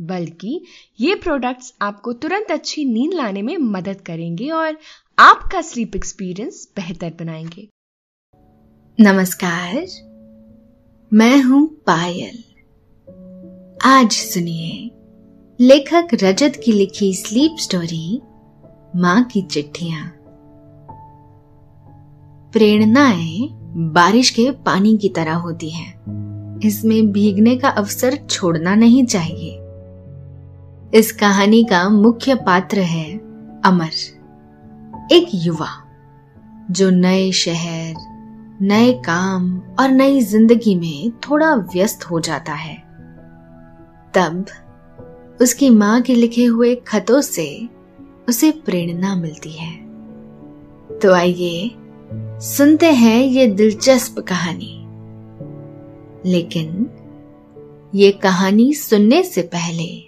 [0.00, 0.64] बल्कि
[1.00, 4.78] ये प्रोडक्ट्स आपको तुरंत अच्छी नींद लाने में मदद करेंगे और
[5.18, 7.68] आपका स्लीप एक्सपीरियंस बेहतर बनाएँगे।
[9.00, 9.86] नमस्कार,
[11.12, 12.44] मैं हूँ पायल।
[13.84, 14.90] आज सुनिए
[15.60, 18.20] लेखक रजत की लिखी स्लीप स्टोरी
[18.96, 20.08] माँ की चिट्ठियाँ।
[22.52, 23.48] प्रेरणाएँ
[23.92, 25.98] बारिश के पानी की तरह होती हैं।
[26.64, 29.47] इसमें भीगने का अवसर छोड़ना नहीं चाहिए।
[30.94, 33.18] इस कहानी का मुख्य पात्र है
[33.64, 33.90] अमर।
[35.12, 35.68] एक युवा,
[36.70, 37.94] जो नए शहर,
[38.62, 42.76] नए काम और नई ज़िंदगी में थोड़ा व्यस्त हो जाता है।
[44.14, 44.46] तब
[45.40, 47.68] उसकी माँ के लिखे हुए खतों से
[48.28, 49.76] उसे प्रेरणा मिलती है।
[50.98, 51.70] तो आइए
[52.40, 54.84] सुनते हैं ये दिलचस्प कहानी।
[56.30, 56.90] लेकिन
[57.94, 60.07] ये कहानी सुनने से पहले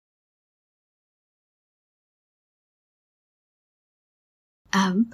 [4.73, 5.11] अब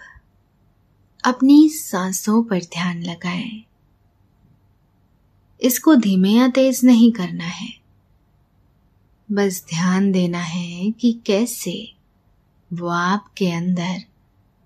[1.23, 3.63] अपनी सांसों पर ध्यान लगाएँ।
[5.61, 7.73] इसको धीमे या तेज नहीं करना है।
[9.31, 11.95] बस ध्यान देना है कि कैसे
[12.73, 14.03] वो आपके अंदर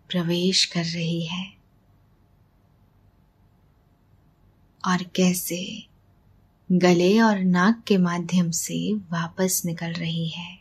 [0.10, 1.54] प्रवेश कर रही है।
[4.88, 5.88] और कैसे
[6.72, 10.61] गले और नाक के माध्यम से वापस निकल रही है।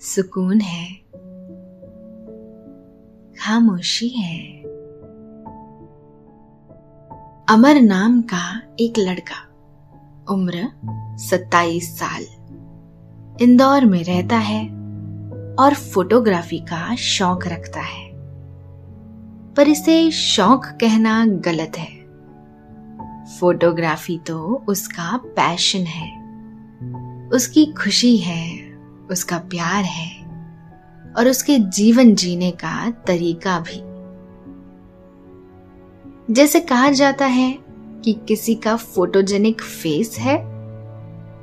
[0.00, 0.94] सुकून है।
[3.32, 4.62] खामोशी है।
[7.48, 9.48] अमर नाम का एक लड़का,
[10.34, 10.70] उम्र
[11.18, 12.22] सत्ताईस साल,
[13.42, 14.68] इंदौर में रहता है
[15.54, 18.12] और फोटोग्राफी का शौक रखता है।
[19.54, 21.96] पर इसे शौक कहना गलत है।
[23.24, 26.26] फोटोग्राफी तो उसका पैशन है,
[27.28, 28.55] उसकी खुशी है
[29.10, 30.26] उसका प्यार है
[31.16, 33.82] और उसके जीवन जीने का तरीका भी।
[36.34, 37.58] जैसे कहा जाता है
[38.04, 40.36] कि किसी का फोटोजेनिक फेस है,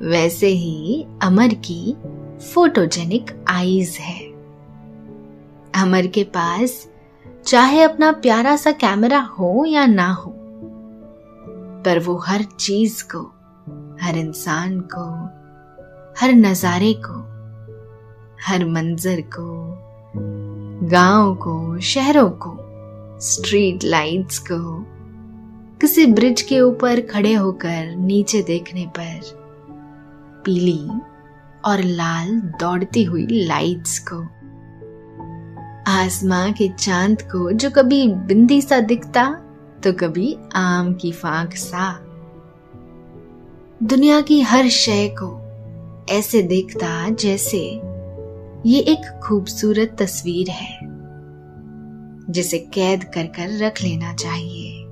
[0.02, 1.96] वैसे ही अमर की
[2.54, 4.20] फोटोजेनिक आईज है।
[5.82, 6.88] अमर के पास
[7.46, 10.34] चाहे अपना प्यारा सा कैमरा हो या ना हो,
[11.84, 13.20] पर वो हर चीज़ को,
[14.02, 15.04] हर इंसान को,
[16.20, 17.33] हर नजारे को
[18.46, 19.44] हर मंजर को,
[20.88, 22.56] गाँव को, शहरों को
[23.20, 24.58] स्ट्रीट लाइट्स को,
[25.80, 29.20] किसी ब्रिज के ऊपर खड़े होकर नीचे देखने पर
[30.44, 30.78] पीली
[31.64, 34.20] और लाल दौड़ती हुई लाइट्स को,
[35.90, 39.24] आसमां के चाँद को जो कभी बिंदी सा दिखता
[39.84, 41.92] तो कभी आम की फांक सा।
[43.82, 45.32] दुनिया की हर शय को
[46.10, 47.93] ऐसे देखता जैसे
[48.66, 50.78] ये एक खूबसूरत तस्वीर है,
[52.30, 54.84] जिसे कैद कर कर रख लेना चाहिए।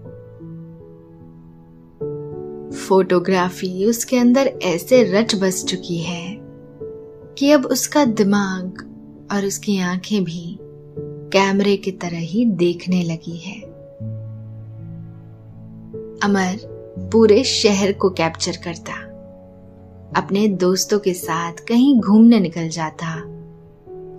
[2.78, 6.36] फोटोग्राफी उसके अंदर ऐसे रच बस चुकी है
[7.38, 8.84] कि अब उसका दिमाग
[9.32, 10.58] और उसकी आँखें भी
[11.32, 13.60] कैमरे की तरह ही देखने लगी है।
[16.24, 16.56] अमर
[17.12, 18.92] पूरे शहर को कैप्चर करता,
[20.16, 23.31] अपने दोस्तों के साथ कहीं घूमने निकल जाता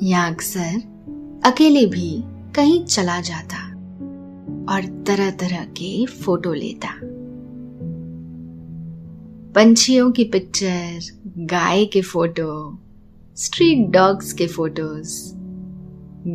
[0.03, 2.23] या अक्सर अकेले भी
[2.55, 3.57] कहीं चला जाता
[4.73, 6.89] और तरह तरह के फ़ोटो लेता।
[9.53, 10.99] पंछियों की पिक्चर,
[11.37, 12.79] गाय के फ़ोटो,
[13.35, 15.33] स्ट्रीट डॉग्स के फ़ोटोज़,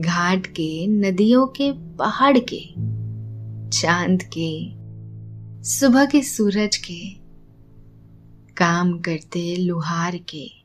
[0.00, 2.74] घाट के, नदियों के, पहाड़ के,
[3.70, 4.72] चाँद के,
[5.64, 7.10] सुबह के सूरज के,
[8.56, 10.57] काम करते, लुहार के।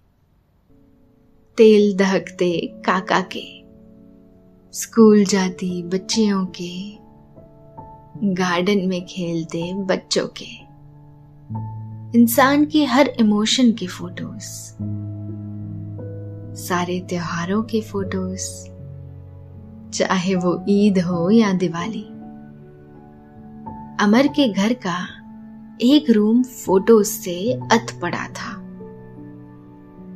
[1.57, 3.65] तेल दहकते काका के।
[4.73, 6.97] स्कूल जाती बच्चियों के।
[8.33, 10.63] गार्डन में खेलते बच्चों के।
[12.19, 14.75] इंसान के हर इमोशन के फ़ोटोज़।
[16.55, 18.69] सारे त्योहारों के फ़ोटोज़।
[19.91, 22.07] चाहे वो ईद हो या दिवाली।
[24.05, 25.07] अमर के घर का
[25.81, 28.63] एक रूम फ़ोटोज़ से अत पड़ा था।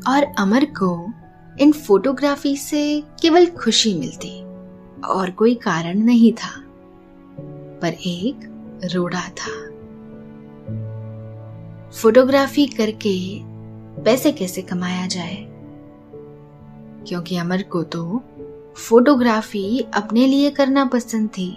[0.08, 1.14] और अमर को
[1.60, 4.42] इन फोटोग्राफी से केवल खुशी मिलती
[5.02, 6.64] और कोई कारण नहीं था,
[7.82, 8.40] पर एक
[8.94, 9.68] रोड़ा था।
[11.92, 13.42] फोटोग्राफी करके
[14.04, 15.46] पैसे कैसे कमाया जाए?
[17.08, 18.22] क्योंकि अमर को तो
[18.76, 21.50] फोटोग्राफी अपने लिए करना पसंद थी।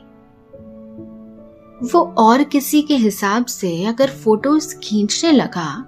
[1.92, 5.82] वो और किसी के हिसाब से अगर फ़ोटोज़ खींचने लगा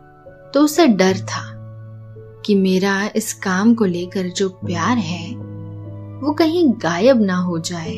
[0.54, 1.51] तो उसे डर था।
[2.46, 5.34] कि मेरा इस काम को लेकर जो प्यार है,
[6.20, 7.96] वो कहीं गायब ना हो जाए।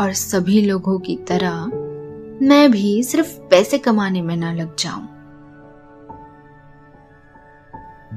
[0.00, 1.66] और सभी लोगों की तरह
[2.46, 5.08] मैं भी सिर्फ़ पैसे कमाने में ना लग जाऊँ।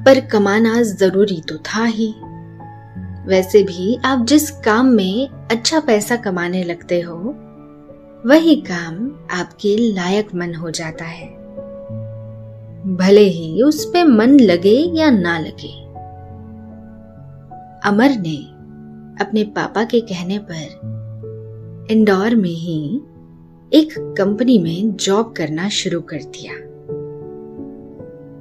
[0.05, 2.13] पर कमाना ज़रूरी तो था ही।
[3.27, 7.15] वैसे भी आप जिस काम में अच्छा पैसा कमाने लगते हो,
[8.25, 11.36] वही काम आपके लायक मन हो जाता है।
[12.87, 15.87] भले ही उस पे मन लगे या ना लगे।
[17.89, 18.37] अमर ने
[19.23, 20.87] अपने पापा के कहने पर
[21.91, 23.01] इंदौर में ही
[23.73, 26.53] एक कंपनी में जॉब करना शुरू कर दिया।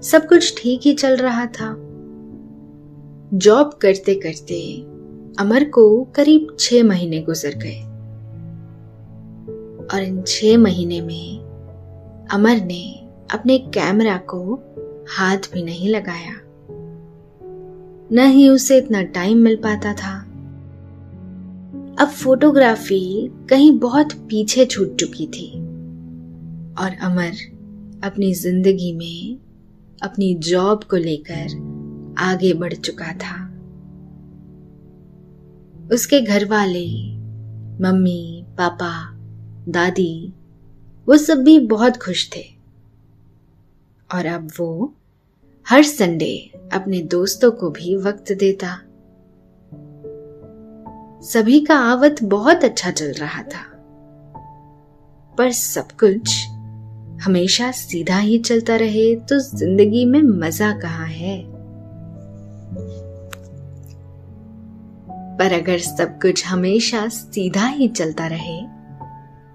[0.00, 1.74] सब कुछ ठीक ही चल रहा था।
[3.34, 4.80] जॉब करते करते
[5.38, 7.82] अमर को करीब छह महीने गुजर गए।
[9.94, 11.38] और इन छह महीने में
[12.32, 12.95] अमर ने
[13.32, 14.54] अपने कैमरा को
[15.08, 16.34] हाथ भी नहीं लगाया।
[18.12, 20.20] न ही उसे इतना टाइम मिल पाता था।
[22.00, 25.52] अब फोटोग्राफी कहीं बहुत पीछे छूट चुकी थी
[26.74, 27.32] और अमर
[28.04, 29.38] अपनी ज़िंदगी में
[30.02, 31.46] अपनी जॉब को लेकर
[32.18, 33.42] आगे बढ़ चुका था।
[35.92, 36.86] उसके घर वाले
[37.82, 39.12] मम्मी, पापा,
[39.68, 40.32] दादी,
[41.08, 42.55] वो सब भी बहुत खुश थे।
[44.10, 44.94] और अब वो
[45.66, 46.34] हर संडे
[46.72, 48.78] अपने दोस्तों को भी वक्त देता।
[51.22, 53.64] सभी का आवत बहुत अच्छा चल रहा था।
[55.38, 56.46] पर सब कुछ
[57.22, 61.42] हमेशा सीधा ही चलता रहे तो ज़िंदगी में मज़ा कहाँ है?
[65.38, 68.60] पर अगर सब कुछ हमेशा सीधा ही चलता रहे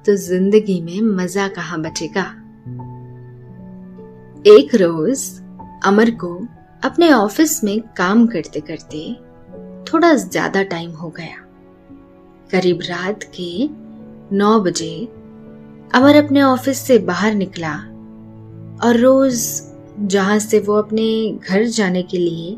[0.05, 2.41] तो ज़िंदगी में मज़ा कहाँ बचेगा?
[4.48, 5.20] एक रोज
[5.86, 6.30] अमर को
[6.84, 9.02] अपने ऑफ़िस में काम करते करते
[9.84, 11.44] थोड़ा ज़्यादा टाइम हो गया।
[12.52, 13.68] करीब रात के
[14.36, 15.06] नौ बजे
[15.96, 17.74] अमर अपने ऑफ़िस से बाहर निकला
[18.84, 19.46] और रोज
[20.08, 21.08] जहाँ से वो अपने
[21.50, 22.58] घर जाने के लिए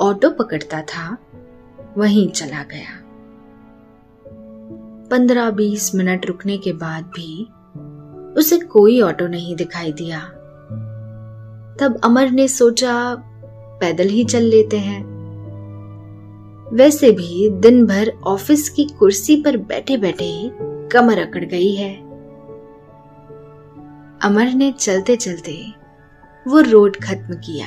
[0.00, 1.16] ऑटो पकड़ता था,
[1.98, 3.00] वहीं चला गया।
[5.08, 7.42] पंद्रह बीस मिनट रुकने के बाद भी
[8.40, 10.30] उसे कोई ऑटो नहीं दिखाई दिया।
[11.80, 13.14] तब अमर ने सोचा,
[13.80, 15.12] पैदल ही चल लेते हैं।
[16.72, 20.50] वैसे भी दिन भर ऑफ़िस की कुर्सी पर बैठे बैठे ही
[20.88, 21.94] कमर अकड़ गई है।
[24.22, 25.66] अमर ने चलते चलते
[26.48, 27.66] वो रोड खत्म किया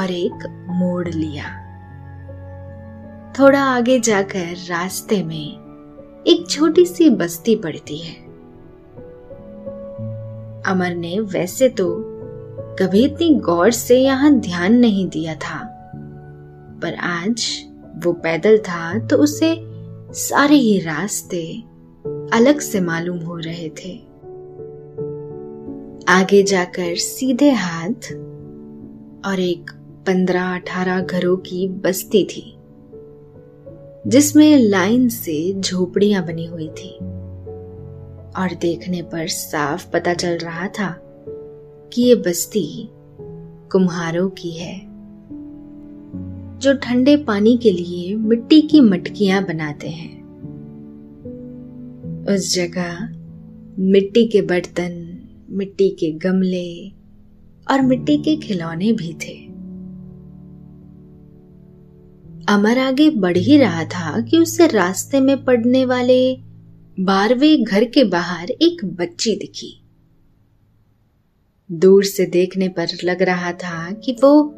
[0.00, 1.44] और एक मोड़ लिया।
[3.38, 5.66] थोड़ा आगे जाकर रास्ते में
[6.26, 8.14] एक छोटी सी बस्ती पड़ती है।
[10.66, 12.15] अमर ने वैसे तो
[12.78, 15.58] कभी इतनी गौर से यहाँ ध्यान नहीं दिया था।
[16.82, 17.46] पर आज
[18.04, 19.54] वो पैदल था तो उसे
[20.14, 21.42] सारे ही रास्ते
[22.32, 23.94] अलग से मालूम हो रहे थे।
[26.08, 28.12] आगे जाकर सीधे हाथ
[29.26, 29.70] और एक
[30.06, 32.52] पंद्रह अठारह घरों की बस्ती थी,
[34.06, 36.94] जिसमें लाइन से झोपड़ियाँ बनी हुई थी।
[38.38, 41.05] और देखने पर साफ़ पता चल रहा था
[41.92, 42.88] कि ये बस्ती
[43.72, 44.80] कुम्हारों की है,
[46.58, 50.16] जो ठंडे पानी के लिए मिट्टी की मटकियाँ बनाते हैं।
[52.28, 52.98] उस जगह
[53.78, 55.18] मिट्टी के बर्तन,
[55.50, 56.88] मिट्टी के गमले
[57.70, 59.46] और मिट्टी के खिलौने भी थे।
[62.48, 66.36] अमर आगे बढ़ ही रहा था कि उसे रास्ते में पड़ने वाले
[67.00, 69.85] बारहवें घर के बाहर एक बच्ची दिखी।
[71.72, 74.54] दूर से देखने पर लग रहा था कि वो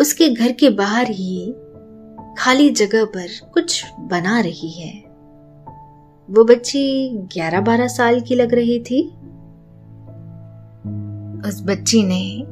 [0.00, 1.54] उसके घर के बाहर ही
[2.38, 4.98] खाली जगह पर कुछ बना रही है।
[6.30, 9.02] वो बच्ची ग्यारह बारह साल की लग रही थी।
[11.48, 12.42] उस बच्ची ने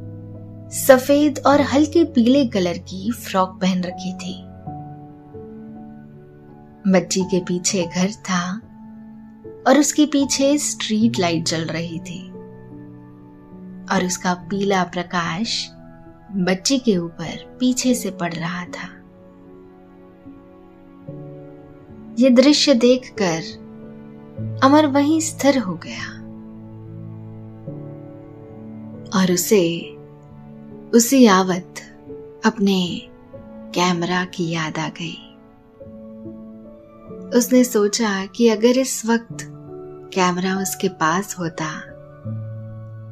[0.75, 4.43] सफ़ेद और हल्के पीले कलर की फ्रॉक पहन रखी थी।
[6.91, 8.61] बच्ची के पीछे घर था
[9.67, 12.26] और उसके पीछे स्ट्रीट लाइट जल रही थी।
[13.91, 15.69] और उसका पीला प्रकाश
[16.31, 18.93] बच्ची के ऊपर पीछे से पड़ रहा था।
[22.19, 23.41] ये दृश्य देखकर
[24.63, 26.13] अमर वहीं स्थिर हो गया
[29.19, 29.95] और उसे
[30.93, 31.73] उसी आवत
[32.45, 33.01] अपने
[33.75, 35.23] कैमरा की याद आ गई।
[37.37, 39.37] उसने सोचा कि अगर इस वक्त
[40.13, 41.65] कैमरा उसके पास होता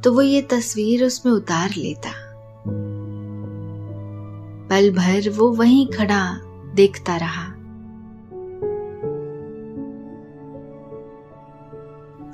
[0.06, 2.10] तो वो ये तस्वीर उसमें उतार लेता।
[4.70, 6.42] पल भर वो वहीं खड़ा
[6.76, 7.46] देखता रहा।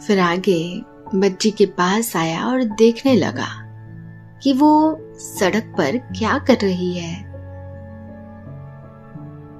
[0.07, 0.81] फिर आगे
[1.15, 3.47] बच्ची के पास आया और देखने लगा
[4.43, 7.25] कि वो सड़क पर क्या कर रही है।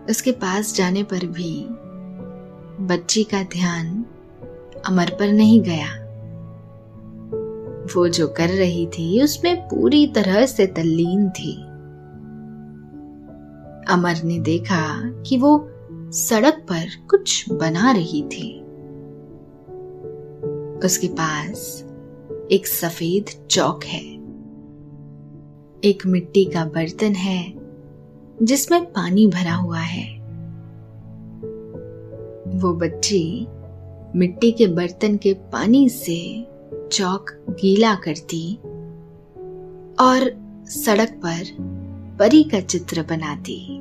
[0.10, 1.68] उसके पास जाने पर भी
[2.86, 4.06] बच्ची का ध्यान
[4.86, 6.01] अमर पर नहीं गया।
[7.98, 11.54] वो जो कर रही थी, उसमें पूरी तरह से तल्लीन थी।
[13.94, 15.68] अमर ने देखा कि वो
[16.12, 18.62] सड़क पर कुछ बना रही थी।
[20.86, 21.86] उसके पास
[22.52, 24.22] एक सफ़ेद चौक है।
[25.84, 27.54] एक मिट्टी का बर्तन है,
[28.44, 30.22] जिसमें पानी भरा हुआ है।
[32.48, 33.48] वो बच्ची
[34.16, 36.48] मिट्टी के बर्तन के पानी से
[36.92, 38.56] चौक गीला करती
[40.00, 40.32] और
[40.70, 41.44] सड़क पर
[42.20, 43.78] परी का चित्र बनाती।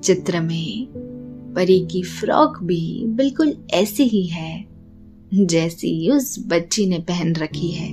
[0.00, 0.86] चित्र में
[1.56, 4.66] परी की फ्रॉक भी बिल्कुल ऐसी ही है,
[5.34, 7.92] जैसी उस बच्ची ने पहन रखी है।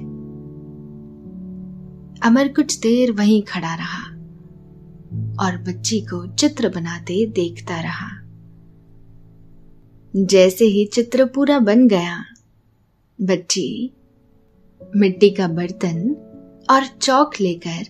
[2.23, 4.03] अमर कुछ देर वहीं खड़ा रहा
[5.45, 8.09] और बच्ची को चित्र बनाते देखता रहा।
[10.15, 12.23] जैसे ही चित्र पूरा बन गया
[13.23, 13.93] बच्ची,
[14.95, 16.15] मिट्टी का बर्तन
[16.69, 17.83] और चौक लेकर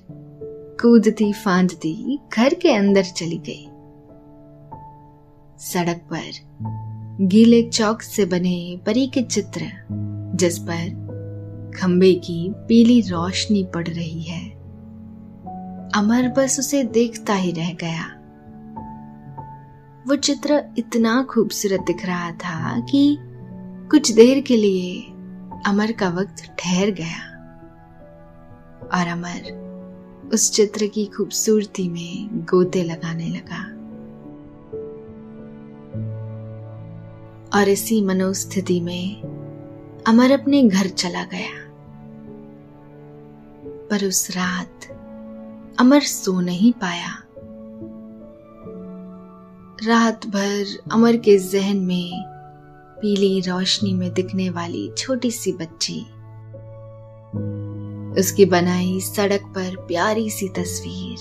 [0.81, 3.65] कूदती फांदती घर के अंदर चली गई।
[5.59, 6.31] सड़क पर
[7.21, 9.61] गीले चौक से बने परी के चित्र,
[10.35, 11.03] जिस पर
[11.75, 14.49] खंबे की पीली रोशनी पड़ रही है।
[15.95, 18.19] अमर बस उसे देखता ही रह गया।
[20.07, 23.17] वो चित्र इतना खूबसूरत दिख रहा था कि
[23.91, 25.12] कुछ देर के लिए
[25.65, 27.33] अमर का वक्त ठहर गया
[28.93, 29.63] और अमर
[30.33, 33.63] उस चित्र की खूबसूरती में गोते लगाने लगा।
[37.59, 39.21] और इसी मनोस्थिति में
[40.07, 41.63] अमर अपने घर चला गया।
[43.89, 44.85] पर उस रात
[45.79, 47.23] अमर सो नहीं पाया।
[49.87, 52.32] रात भर अमर के जहन में
[53.03, 56.01] पीली रोशनी में दिखने वाली छोटी सी बच्ची।
[58.19, 61.17] उसकी बनाई सड़क पर प्यारी सी तस्वीर।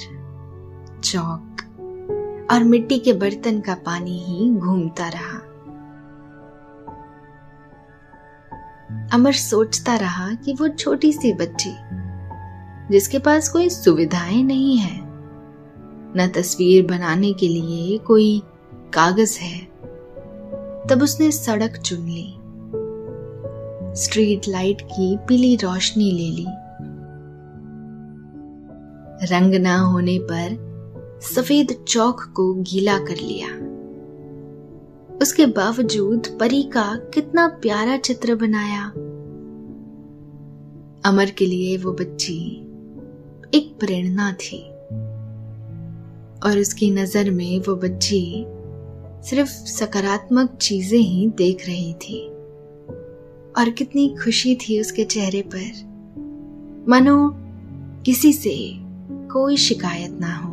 [1.04, 1.56] चौक।
[2.50, 5.38] और मिट्टी के बर्तन का पानी ही घूमता रहा।
[9.12, 11.74] अमर सोचता रहा कि वो छोटी सी बच्ची,
[12.92, 15.00] जिसके पास कोई सुविधाएँ नहीं है,
[16.16, 18.42] न तस्वीर बनाने के लिए कोई
[18.94, 19.71] कागज़ है।
[20.90, 22.34] तब उसने सड़क चुन ली।
[23.94, 26.46] स्ट्रीट लाइट की पीली रोशनी ले ली।
[29.26, 30.72] रंग ना होने पर
[31.22, 33.48] सफ़ेद चौक को गीला कर लिया।
[35.16, 38.84] उसके बावजूद परी का कितना प्यारा चित्र बनाया।
[41.10, 42.60] अमर के लिए वो बच्ची
[43.54, 44.62] एक प्रेरणा थी।
[46.44, 48.44] और उसकी नज़र में वो बच्ची
[49.22, 52.28] सिर्फ़ सकारात्मक चीज़ें ही देख रही थी।
[53.58, 55.92] और कितनी खुशी थी उसके चेहरे पर।
[56.88, 57.34] मानो
[58.02, 58.72] किसी से
[59.06, 60.52] कोई शिकायत ना हो।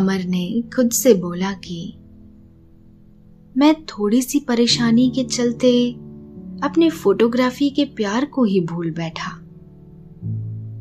[0.00, 1.94] अमर ने खुद से बोला कि,
[3.56, 5.92] मैं थोड़ी सी परेशानी के चलते
[6.62, 9.40] अपने फोटोग्राफी के प्यार को ही भूल बैठा।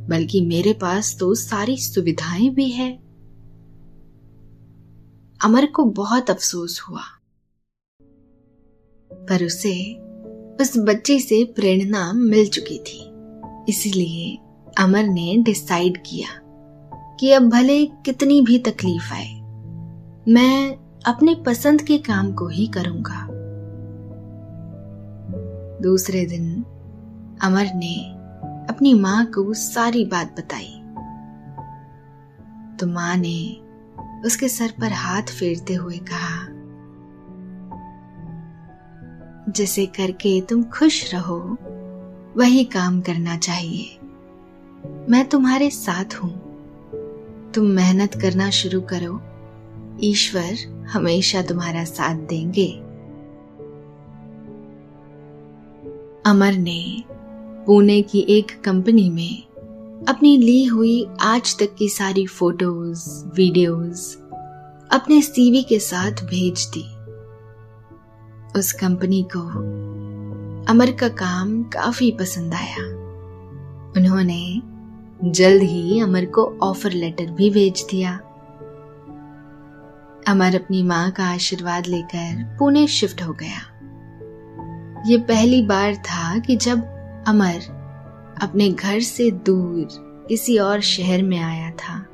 [0.09, 3.02] बल्कि मेरे पास तो सारी सुविधाएँ भी है।
[5.43, 7.01] अमर को बहुत अफसोस हुआ।
[9.11, 9.73] पर उसे
[10.61, 12.99] उस बच्चे से प्रेरणा मिल चुकी थी।
[13.69, 14.37] इसलिए
[14.79, 16.27] अमर ने डिसाइड किया
[17.19, 19.33] कि अब भले कितनी भी तकलीफ़ आए,
[20.27, 23.27] मैं अपने पसंद के काम को ही करूँगा।
[25.81, 26.63] दूसरे दिन
[27.43, 27.95] अमर ने
[28.69, 30.79] अपनी माँ को सारी बात बताई।
[32.77, 33.62] तो माँ ने
[34.25, 36.47] उसके सर पर हाथ फेरते हुए कहा,
[39.51, 41.57] जिसे करके तुम खुश रहो,
[42.37, 43.97] वही काम करना चाहिए।
[45.09, 46.31] मैं तुम्हारे साथ हूँ।
[47.51, 49.21] तुम मेहनत करना शुरू करो।
[50.03, 52.67] ईश्वर हमेशा तुम्हारा साथ देंगे।
[56.25, 57.03] अमर ने
[57.65, 59.43] पुणे की एक कंपनी में
[60.09, 64.15] अपनी ली हुई आज तक की सारी फ़ोटोज़ वीडियोस
[64.91, 66.83] अपने सीवी के साथ भेज दी।
[68.59, 69.39] उस कंपनी को
[70.71, 72.83] अमर का काम काफ़ी पसंद आया।
[73.97, 74.61] उन्होंने
[75.31, 78.15] जल्द ही अमर को ऑफ़र लेटर भी भेज दिया।
[80.27, 83.69] अमर अपनी माँ का आशीर्वाद लेकर पुणे शिफ्ट हो गया।
[85.07, 86.83] ये पहली बार था कि जब
[87.27, 87.82] अमर
[88.43, 89.87] अपने घर से दूर
[90.29, 92.07] किसी और शहर में आया था।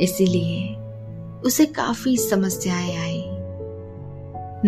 [0.00, 0.76] इसीलिए
[1.44, 3.22] उसे काफ़ी समस्याएँ आई।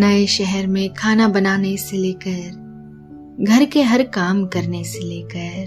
[0.01, 2.69] नए शहर में खाना बनाने से लेकर,
[3.41, 5.67] घर के हर काम करने से लेकर,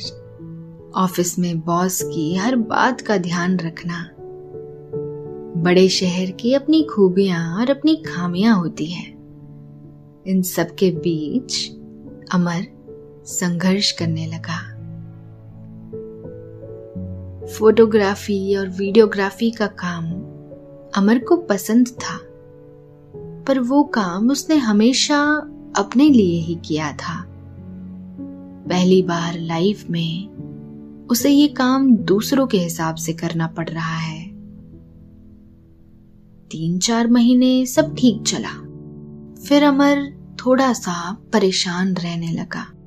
[0.96, 4.10] ऑफ़िस में बॉस की हर बात का ध्यान रखना।
[5.62, 9.12] बड़े शहर की अपनी खूबियाँ और अपनी खामियाँ होती हैं।
[10.28, 11.72] इन सब के बीच
[12.32, 12.71] अमर
[13.26, 14.82] संघर्ष करने लगा।
[17.48, 20.06] फोटोग्राफी और वीडियोग्राफी का काम
[20.98, 22.18] अमर को पसंद था,
[23.44, 25.22] पर वो काम उसने हमेशा
[25.78, 27.26] अपने लिए ही किया था।
[28.70, 30.32] पहली बार लाइफ में
[31.08, 34.28] उसे ये काम दूसरों के हिसाब से करना पड़ रहा है।
[36.52, 38.52] तीन चार महीने सब ठीक चला।
[39.48, 42.81] फिर अमर थोड़ा सा परेशान रहने लगा।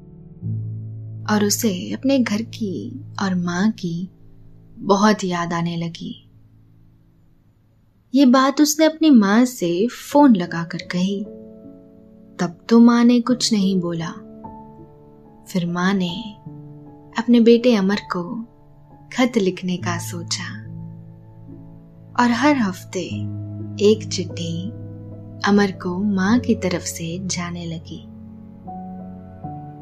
[1.31, 4.09] और उसे अपने घर की और माँ की
[4.79, 6.21] बहुत याद आने लगी।
[8.15, 11.25] ये बात उसने अपनी माँ से फ़ोन लगाकर कही।
[12.41, 14.11] तब तो माँ ने कुछ नहीं बोला।
[15.49, 16.33] फिर माँ ने
[17.19, 18.43] अपने बेटे अमर को
[19.13, 20.65] खत लिखने का सोचा।
[22.21, 23.01] और हर हफ़्ते
[23.85, 24.69] एक चिट्ठी
[25.45, 28.07] अमर को माँ की तरफ़ से जाने लगी।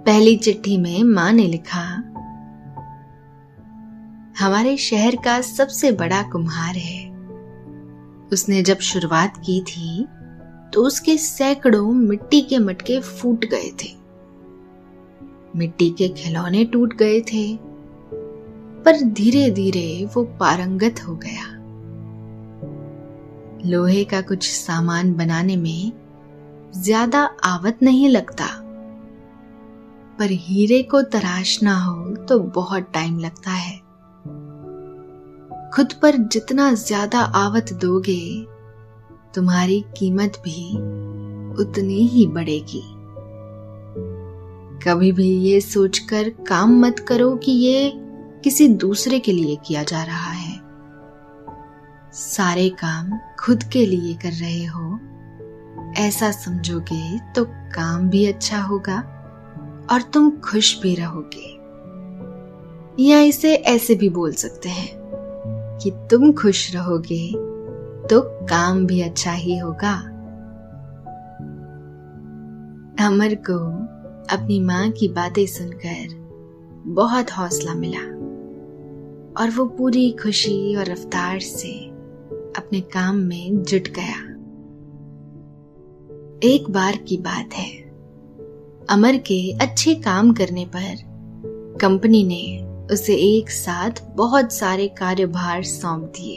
[0.07, 1.83] पहली चिट्ठी में माँ ने लिखा,
[4.39, 7.11] हमारे शहर का सबसे बड़ा कुम्हार है।
[8.33, 10.07] उसने जब शुरुआत की थी
[10.73, 13.91] तो उसके सैकड़ों मिट्टी के मटके फूट गए थे।
[15.57, 17.45] मिट्टी के खिलौने टूट गए थे,
[18.85, 21.47] पर धीरे धीरे वो पारंगत हो गया।
[23.67, 25.93] लोहे का कुछ सामान बनाने में
[26.75, 28.47] ज़्यादा आवत नहीं लगता।
[30.23, 33.77] पर हीरे को तराशना हो तो बहुत टाइम लगता है।
[35.71, 38.47] खुद पर जितना ज़्यादा आवत दोगे,
[39.35, 40.71] तुम्हारी कीमत भी
[41.63, 42.83] उतनी ही बढ़ेगी।
[44.85, 47.93] कभी भी ये सोचकर काम मत करो कि ये
[48.45, 50.61] किसी दूसरे के लिए किया जा रहा है।
[52.13, 54.99] सारे काम खुद के लिए कर रहे हो,
[55.99, 59.19] ऐसा समझोगे तो काम भी अच्छा होगा।
[59.91, 61.63] और तुम खुश भी रहोगे।
[63.03, 64.89] या इसे ऐसे भी बोल सकते हैं
[65.83, 67.33] कि तुम खुश रहोगे
[68.09, 70.09] तो काम भी अच्छा ही होगा।
[73.07, 73.59] अमर को
[74.37, 76.23] अपनी माँ की बातें सुनकर
[76.87, 78.23] बहुत हौसला मिला
[79.43, 81.73] और वो पूरी खुशी और रफ्तार से
[82.57, 84.29] अपने काम में जुट गया।
[86.49, 87.82] एक बार की बात है।
[88.93, 90.97] अमर के अच्छे काम करने पर।
[91.81, 96.37] कंपनी ने उसे एक साथ बहुत सारे कार्यभार सौंप दिए।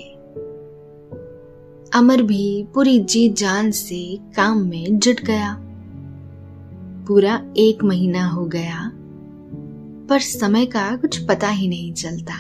[2.00, 5.58] अमर भी पूरी जीत जान से काम में जुट गया।
[7.08, 8.91] पूरा एक महीना हो गया,
[10.10, 12.34] पर समय का कुछ पता ही नहीं चलता।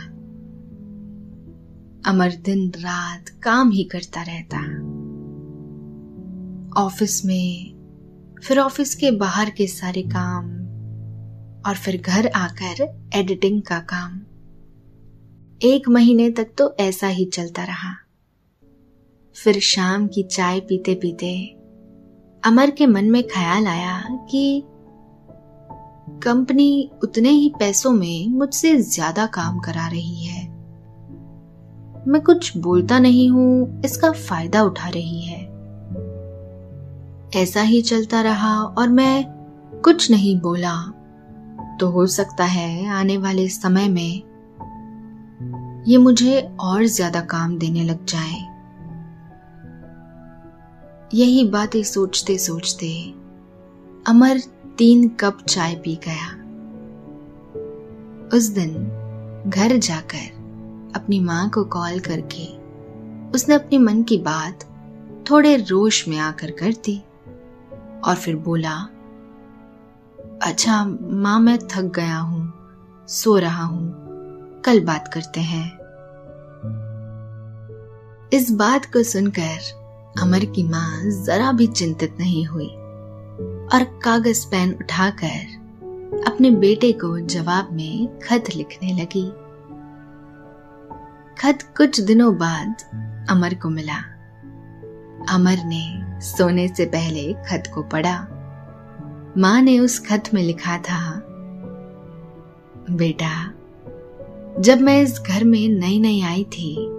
[2.11, 4.57] अमर दिन रात काम ही करता रहता।
[6.81, 7.74] ऑफ़िस में
[8.43, 10.45] फिर ऑफ़िस के बाहर के सारे काम
[11.67, 12.83] और फिर घर आकर
[13.15, 14.19] एडिटिंग का काम।
[15.61, 17.93] एक महीने तक तो ऐसा ही चलता रहा।
[19.35, 21.33] फिर शाम की चाय पीते पीते
[22.43, 24.63] अमर के मन में ख्याल आया कि
[26.23, 30.47] कंपनी उतने ही पैसों में मुझसे ज़्यादा काम करा रही है।
[32.07, 35.54] मैं कुछ बोलता नहीं हूँ, इसका फ़ायदा उठा रही है।
[37.35, 39.23] ऐसा ही चलता रहा और मैं
[39.83, 40.75] कुछ नहीं बोला।
[41.79, 44.21] तो हो सकता है आने वाले समय में
[45.87, 48.37] ये मुझे और ज़्यादा काम देने लग जाए।
[51.13, 52.89] यही बातें सोचते सोचते
[54.05, 54.39] अमर
[54.77, 56.27] तीन कप चाय पी गया।
[58.29, 58.73] उस दिन
[59.47, 60.33] घर जाकर
[60.95, 62.45] अपनी माँ को कॉल करके
[63.31, 64.63] उसने अपने मन की बात
[65.29, 67.01] थोड़े रोश में आकर कर दी।
[68.05, 68.75] और फिर बोला
[70.43, 72.53] अच्छा माँ, मैं थक गया हूँ,
[73.07, 73.93] सो रहा हूँ,
[74.61, 75.85] कल बात करते हैं।
[78.33, 82.67] इस बात को सुनकर अमर की माँ जरा भी चिंतित नहीं हुई
[83.73, 85.63] और कागज़ पेन उठाकर
[86.27, 89.27] अपने बेटे को जवाब में खत लिखने लगी।
[91.41, 92.75] खत कुछ दिनों बाद
[93.29, 93.97] अमर को मिला।
[95.35, 98.27] अमर ने सोने से पहले खत को पढ़ा।
[99.37, 101.21] माँ ने उस खत में लिखा था,
[102.91, 103.51] बेटा,
[104.59, 106.89] जब मैं इस घर में नई नई आई थी,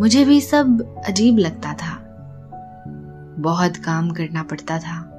[0.00, 2.04] मुझे भी सब अजीब लगता था।
[3.38, 5.14] बहुत काम करना पड़ता था।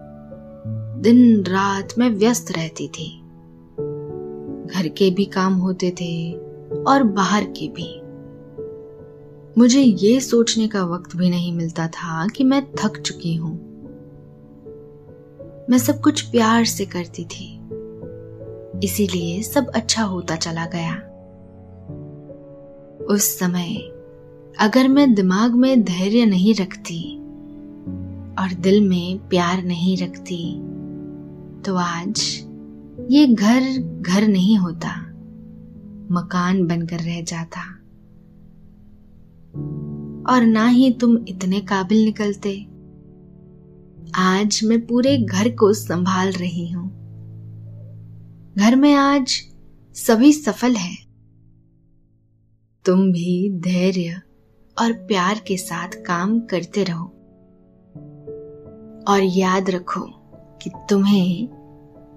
[0.99, 3.21] दिन रात मैं व्यस्त रहती थी।
[4.75, 6.33] घर के भी काम होते थे
[6.83, 8.08] और बाहर के भी।
[9.57, 13.53] मुझे ये सोचने का वक्त भी नहीं मिलता था कि मैं थक चुकी हूँ।
[15.69, 17.55] मैं सब कुछ प्यार से करती थी।
[18.83, 20.95] इसीलिए सब अच्छा होता चला गया।
[23.05, 23.75] उस समय,
[24.59, 27.17] अगर मैं दिमाग में धैर्य नहीं रखती
[28.39, 30.53] और दिल में प्यार नहीं रखती
[31.61, 32.21] तो आज
[33.09, 33.61] ये घर
[34.01, 34.89] घर नहीं होता,
[36.11, 37.78] मकान बनकर रह जाता।
[40.29, 42.65] और ना ही तुम इतने काबिल निकलते।
[44.15, 46.99] आज मैं पूरे घर को संभाल रही हूँ।
[48.57, 49.41] घर में आज
[49.93, 50.97] सभी सफल हैं।
[52.85, 54.21] तुम भी धैर्य
[54.81, 57.05] और प्यार के साथ काम करते रहो।
[59.07, 60.01] और याद रखो
[60.61, 61.47] कि तुम्हें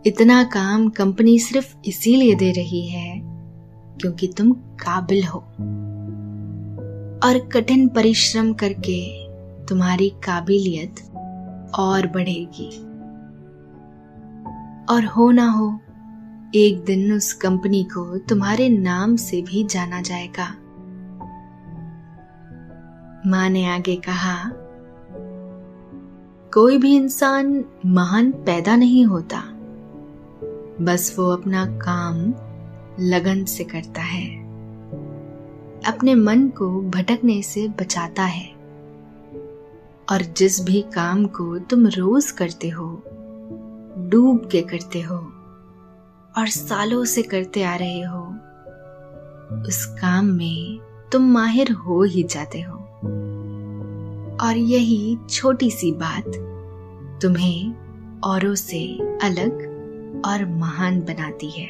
[0.07, 3.21] इतना काम कंपनी सिर्फ़ इसीलिए दे रही है
[4.01, 5.45] क्योंकि तुम काबिल हो।
[7.25, 9.27] और कठिन परिश्रम करके
[9.67, 11.01] तुम्हारी काबिलियत
[11.79, 12.71] और बढ़ेगी।
[14.95, 15.81] और हो ना हो,
[16.55, 20.49] एक दिन उस कंपनी को तुम्हारे नाम से भी जाना जाएगा।
[23.27, 24.51] माँ ने आगे कहा,
[26.53, 29.43] कोई भी इंसान महान पैदा नहीं होता,
[30.85, 32.35] बस वो अपना काम
[33.01, 34.42] लगन से करता है।
[35.87, 38.53] अपने मन को भटकने से बचाता है।
[40.11, 43.03] और जिस भी काम को तुम रोज करते हो,
[43.99, 45.17] डूब के करते हो,
[46.39, 48.23] और सालों से करते आ रहे हो,
[49.69, 50.81] उस काम में
[51.13, 52.75] तुम माहिर हो ही जाते हो।
[54.41, 56.25] और यही छोटी सी बात
[57.23, 57.75] तुम्हें
[58.21, 59.53] औरों से अलग
[60.27, 61.69] और महान बनाती है।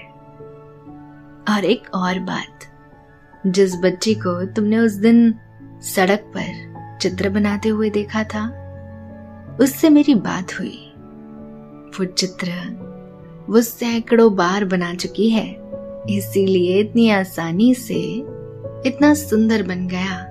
[1.51, 2.71] और एक और बात
[3.46, 5.35] जिस बच्ची को तुमने उस दिन
[5.83, 8.46] सड़क पर चित्र बनाते हुए देखा था,
[9.61, 10.92] उससे मेरी बात हुई।
[11.98, 12.50] वो चित्र
[13.50, 15.57] वो सैकड़ों बार बना चुकी है,
[16.11, 18.02] इसीलिए इतनी आसानी से
[18.87, 20.28] इतना सुंदर बन गया।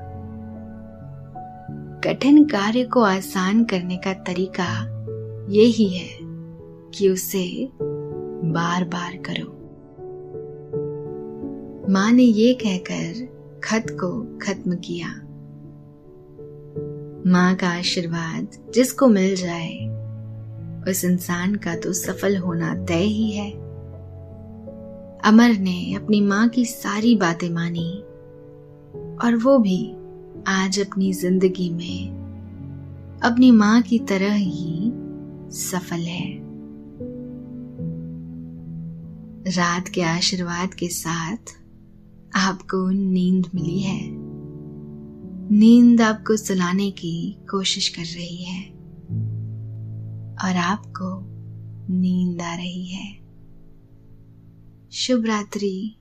[2.06, 4.88] कठिन कार्य को आसान करने का तरीका
[5.50, 6.17] यही है
[6.93, 7.69] कि उसे
[8.43, 9.61] बार बार करो।
[11.91, 15.08] माँ ने ये कहकर खत को खत्म किया।
[17.32, 19.73] माँ का आशीर्वाद जिसको मिल जाए,
[20.91, 23.51] उस इंसान का तो सफल होना तय ही है।
[25.21, 27.91] अमर ने अपनी माँ की सारी बातें मानी,
[29.23, 29.93] और वो भी
[30.47, 34.91] आज अपनी ज़िंदगी में अपनी माँ की तरह ही
[35.51, 36.30] सफल है।
[39.47, 41.61] रात के आशीर्वाद के साथ
[42.36, 44.02] आपको नींद मिली है।
[45.52, 48.70] नींद आपको सुलाने की कोशिश कर रही है।
[50.44, 51.32] और आपको
[51.94, 53.15] नींद आ रही है।
[54.91, 56.01] शुभ रात्रि।